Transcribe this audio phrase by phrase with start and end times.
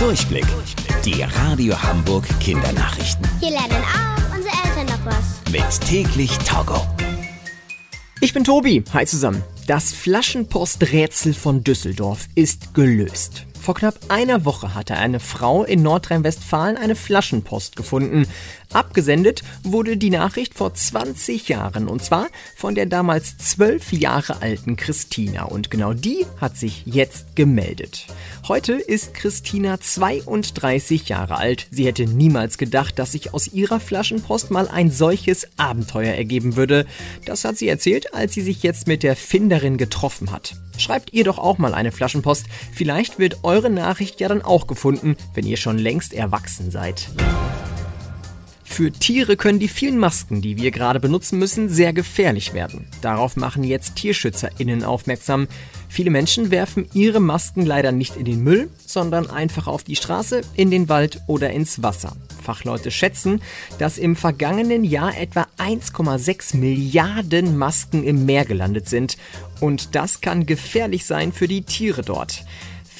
[0.00, 0.46] Durchblick.
[1.04, 3.28] Die Radio Hamburg Kindernachrichten.
[3.38, 5.52] Hier lernen auch unsere Eltern noch was.
[5.52, 6.86] Mit täglich Togo.
[8.22, 8.82] Ich bin Tobi.
[8.94, 9.42] Hi zusammen.
[9.66, 13.44] Das Flaschenposträtsel von Düsseldorf ist gelöst.
[13.60, 18.26] Vor knapp einer Woche hatte eine Frau in Nordrhein-Westfalen eine Flaschenpost gefunden.
[18.72, 24.76] Abgesendet wurde die Nachricht vor 20 Jahren und zwar von der damals zwölf Jahre alten
[24.76, 28.06] Christina und genau die hat sich jetzt gemeldet.
[28.48, 31.66] Heute ist Christina 32 Jahre alt.
[31.70, 36.86] Sie hätte niemals gedacht, dass sich aus ihrer Flaschenpost mal ein solches Abenteuer ergeben würde.
[37.26, 40.54] Das hat sie erzählt, als sie sich jetzt mit der Finderin getroffen hat.
[40.78, 42.46] Schreibt ihr doch auch mal eine Flaschenpost.
[42.72, 47.08] Vielleicht wird eure Nachricht ja dann auch gefunden, wenn ihr schon längst erwachsen seid.
[48.62, 52.86] Für Tiere können die vielen Masken, die wir gerade benutzen müssen, sehr gefährlich werden.
[53.02, 55.48] Darauf machen jetzt TierschützerInnen aufmerksam.
[55.88, 60.42] Viele Menschen werfen ihre Masken leider nicht in den Müll, sondern einfach auf die Straße,
[60.54, 62.16] in den Wald oder ins Wasser.
[62.44, 63.42] Fachleute schätzen,
[63.78, 69.16] dass im vergangenen Jahr etwa 1,6 Milliarden Masken im Meer gelandet sind.
[69.58, 72.44] Und das kann gefährlich sein für die Tiere dort.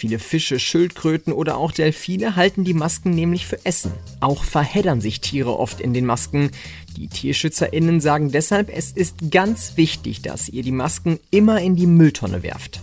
[0.01, 3.93] Viele Fische, Schildkröten oder auch Delfine halten die Masken nämlich für Essen.
[4.21, 6.53] Auch verheddern sich Tiere oft in den Masken.
[6.97, 11.87] Die TierschützerInnen sagen deshalb, es ist ganz wichtig, dass ihr die Masken immer in die
[11.87, 12.81] Mülltonne werft.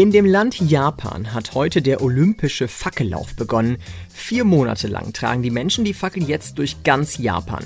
[0.00, 3.76] In dem Land Japan hat heute der olympische Fackellauf begonnen.
[4.08, 7.62] Vier Monate lang tragen die Menschen die Fackel jetzt durch ganz Japan.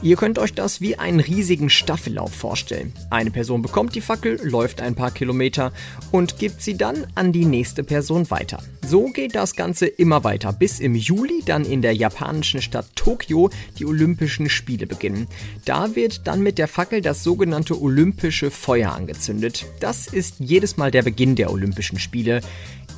[0.00, 2.94] Ihr könnt euch das wie einen riesigen Staffellauf vorstellen.
[3.10, 5.74] Eine Person bekommt die Fackel, läuft ein paar Kilometer
[6.10, 8.62] und gibt sie dann an die nächste Person weiter.
[8.86, 13.50] So geht das Ganze immer weiter, bis im Juli dann in der japanischen Stadt Tokio
[13.78, 15.26] die Olympischen Spiele beginnen.
[15.64, 19.64] Da wird dann mit der Fackel das sogenannte olympische Feuer angezündet.
[19.80, 22.40] Das ist jedes Mal der Beginn der Olympischen Spiele.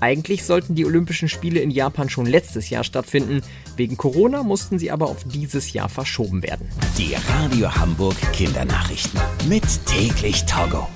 [0.00, 3.42] Eigentlich sollten die Olympischen Spiele in Japan schon letztes Jahr stattfinden.
[3.76, 6.68] Wegen Corona mussten sie aber auf dieses Jahr verschoben werden.
[6.98, 9.20] Die Radio Hamburg Kindernachrichten.
[9.48, 10.88] Mit täglich Togo.